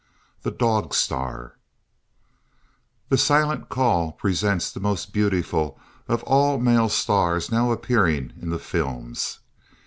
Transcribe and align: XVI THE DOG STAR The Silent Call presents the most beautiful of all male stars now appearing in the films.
XVI 0.01 0.41
THE 0.41 0.51
DOG 0.57 0.93
STAR 0.95 1.57
The 3.09 3.19
Silent 3.19 3.69
Call 3.69 4.13
presents 4.13 4.71
the 4.71 4.79
most 4.79 5.13
beautiful 5.13 5.79
of 6.07 6.23
all 6.23 6.57
male 6.57 6.89
stars 6.89 7.51
now 7.51 7.69
appearing 7.71 8.33
in 8.41 8.49
the 8.49 8.57
films. 8.57 9.41